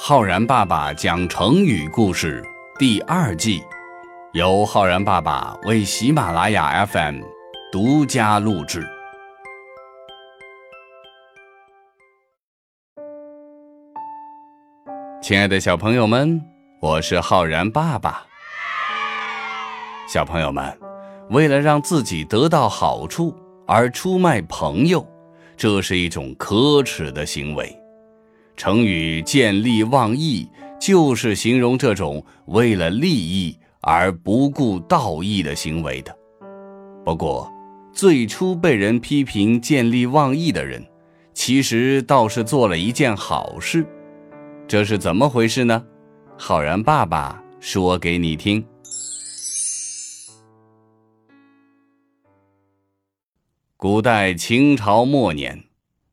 [0.00, 2.40] 浩然爸爸讲成语故事
[2.78, 3.64] 第二季，
[4.32, 7.20] 由浩然爸爸为喜马拉雅 FM
[7.72, 8.86] 独家录制。
[15.20, 16.40] 亲爱的小朋友们，
[16.80, 18.24] 我是浩然爸爸。
[20.08, 20.78] 小朋友们，
[21.30, 23.36] 为了让自己得到好处
[23.66, 25.04] 而出卖朋友，
[25.56, 27.77] 这是一种可耻的行为。
[28.58, 30.48] 成语“见利忘义”
[30.80, 36.12] 就是形容这种为了利益而不顾道义的行为的。
[37.04, 37.48] 不过，
[37.92, 40.84] 最初被人批评见利忘义的人，
[41.32, 43.86] 其实倒是做了一件好事。
[44.66, 45.80] 这是怎么回事呢？
[46.36, 48.66] 浩然爸爸说给你听。
[53.76, 55.67] 古代秦朝末年。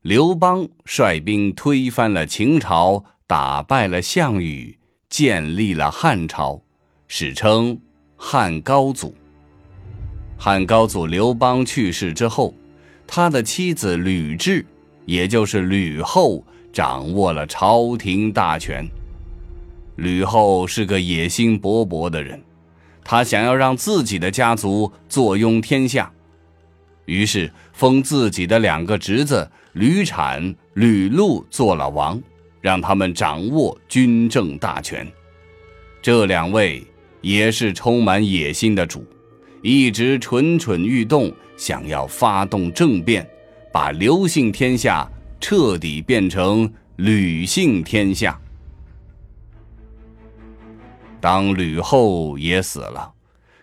[0.06, 4.78] 刘邦率兵推翻了秦朝，打败了项羽，
[5.10, 6.62] 建立了汉朝，
[7.08, 7.76] 史称
[8.16, 9.16] 汉高祖。
[10.38, 12.54] 汉高祖刘邦去世之后，
[13.04, 14.64] 他的妻子吕雉，
[15.06, 18.88] 也就是吕后，掌握了朝廷大权。
[19.96, 22.40] 吕后是个野心勃勃的人，
[23.02, 26.12] 她想要让自己的家族坐拥天下，
[27.06, 29.50] 于是封自己的两个侄子。
[29.72, 32.18] 吕产、吕禄做了王，
[32.62, 35.06] 让他们掌握军政大权。
[36.00, 36.82] 这两位
[37.20, 39.04] 也是充满野心的主，
[39.60, 43.28] 一直蠢蠢欲动，想要发动政变，
[43.70, 45.06] 把刘姓天下
[45.38, 48.40] 彻底变成吕姓天下。
[51.20, 53.12] 当吕后也死了，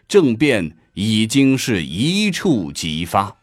[0.07, 3.35] 政变已经是一触即发。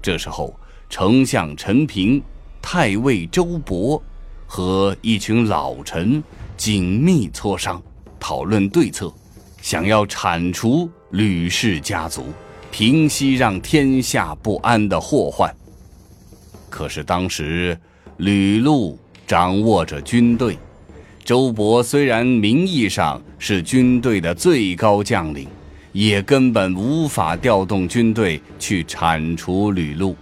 [0.00, 0.54] 这时候。
[0.94, 2.22] 丞相陈平、
[2.60, 3.98] 太尉周勃
[4.46, 6.22] 和一群老臣
[6.54, 7.82] 紧密磋商，
[8.20, 9.10] 讨论对策，
[9.62, 12.26] 想要铲除吕氏家族，
[12.70, 15.50] 平息让天下不安的祸患。
[16.68, 17.74] 可是当时
[18.18, 20.58] 吕禄掌握着军队，
[21.24, 25.48] 周勃虽然名义上是军队的最高将领，
[25.92, 30.16] 也根本无法调动军队去铲除吕禄。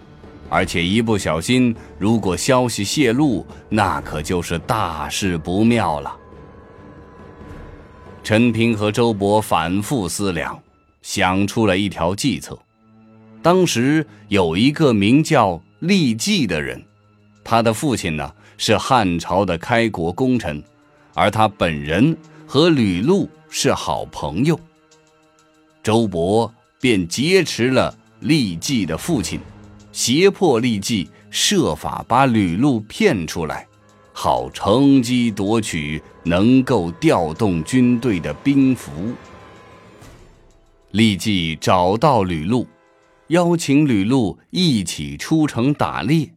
[0.48, 6.16] 而且一不小心，如果消息泄露，那可就是大事不妙了。
[8.25, 10.60] 陈平和周勃反复思量，
[11.03, 12.58] 想出了一条计策。
[13.41, 16.82] 当时有一个名叫利季的人，
[17.44, 20.62] 他的父亲呢是汉朝的开国功臣，
[21.14, 24.58] 而他本人和吕禄是好朋友。
[25.90, 26.48] 周勃
[26.80, 29.40] 便劫持了利季的父亲。
[29.90, 33.66] 胁迫利季设法把吕禄骗出来，
[34.12, 38.92] 好乘机夺取能够调动军队的兵符。
[40.92, 42.68] 利季找到吕禄，
[43.26, 46.32] 邀请吕禄一起出城打猎。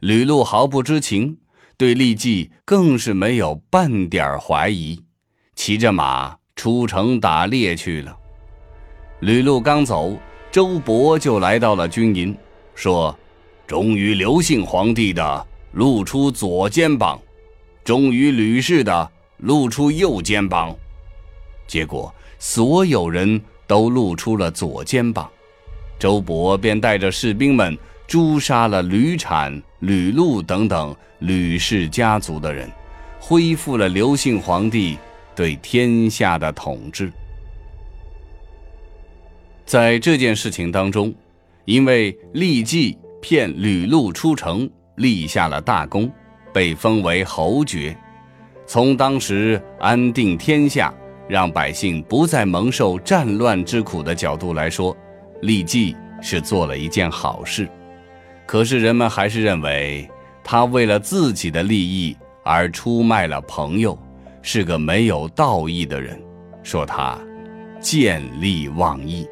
[0.00, 1.38] 吕禄毫不知情，
[1.78, 5.00] 对利季更是没有半点怀疑，
[5.56, 8.18] 骑着马出城打猎去了。
[9.20, 10.16] 吕禄刚走，
[10.50, 12.34] 周勃就来到了军营。
[12.74, 13.14] 说
[13.66, 17.20] ：“忠于刘姓皇帝的露出左肩膀，
[17.84, 20.74] 忠于吕氏的露出右肩膀。”
[21.68, 25.30] 结果所有人都露出了左肩膀，
[25.98, 27.76] 周勃便带着士兵们
[28.06, 32.70] 诛杀了吕产、吕禄等等吕氏家族的人，
[33.20, 34.96] 恢复了刘姓皇帝
[35.36, 37.12] 对天下的统治。
[39.70, 41.14] 在这件事情当中。
[41.64, 46.10] 因为利季骗吕禄出城，立下了大功，
[46.52, 47.96] 被封为侯爵。
[48.66, 50.92] 从当时安定天下、
[51.28, 54.96] 让百姓不再蒙受战乱之苦的角度来说，
[55.42, 57.68] 利季是做了一件好事。
[58.46, 60.10] 可是人们还是认为
[60.42, 63.96] 他为了自己的利益而出卖了朋友，
[64.42, 66.20] 是个没有道义的人，
[66.64, 67.16] 说他
[67.80, 69.28] 见利忘义。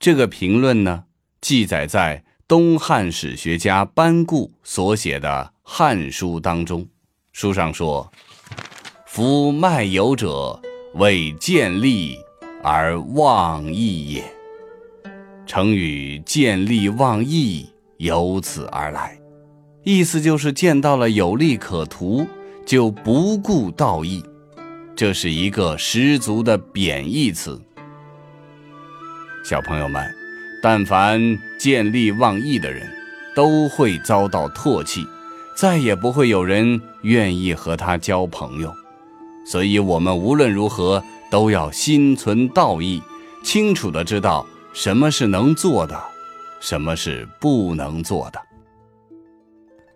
[0.00, 1.04] 这个评论呢，
[1.42, 6.88] 记载在东汉史学家班固所写的《汉书》当中。
[7.32, 8.10] 书上说
[9.04, 10.58] ：“夫卖友者，
[10.94, 12.16] 为见利
[12.62, 14.24] 而忘义也。”
[15.46, 17.68] 成语“见利忘义”
[18.00, 19.20] 由此而来，
[19.84, 22.26] 意思就是见到了有利可图，
[22.64, 24.24] 就不顾道义。
[24.96, 27.60] 这是一个十足的贬义词。
[29.42, 30.04] 小朋友们，
[30.62, 32.88] 但凡见利忘义的人，
[33.34, 35.06] 都会遭到唾弃，
[35.56, 38.72] 再也不会有人愿意和他交朋友。
[39.46, 43.02] 所以，我们无论如何都要心存道义，
[43.42, 45.98] 清楚的知道什么是能做的，
[46.60, 48.40] 什么是不能做的。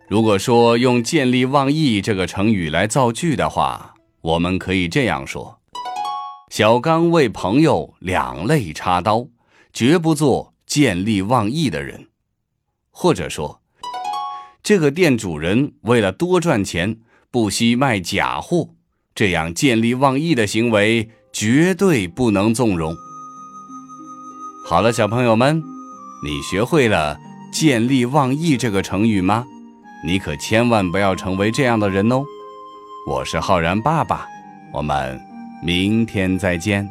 [0.07, 5.59] 如果说用“见利忘义”这个成语来造句的话，我们可以这样说：
[6.49, 9.27] 小刚为朋友两肋插刀，
[9.75, 12.05] 绝不做见利忘义的人；
[12.91, 13.59] 或者说，
[14.63, 16.97] 这个店主人为了多赚钱，
[17.29, 18.69] 不惜卖假货，
[19.13, 22.95] 这样见利忘义的行为绝对不能纵容。
[24.65, 25.61] 好了，小朋友们，
[26.23, 27.17] 你学会了
[27.51, 29.45] “见利忘义”这个成语吗？
[30.05, 32.23] 你可千万不要成为这样的人哦！
[33.09, 34.25] 我是浩然爸爸，
[34.71, 35.19] 我们
[35.61, 36.89] 明天再见。